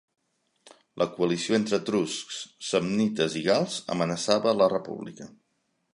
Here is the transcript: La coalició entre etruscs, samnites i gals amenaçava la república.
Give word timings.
La 1.01 1.05
coalició 1.17 1.57
entre 1.59 1.79
etruscs, 1.83 2.39
samnites 2.71 3.39
i 3.43 3.47
gals 3.51 3.77
amenaçava 3.97 4.59
la 4.63 4.71
república. 4.77 5.29